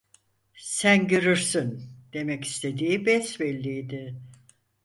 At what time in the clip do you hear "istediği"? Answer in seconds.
2.45-3.05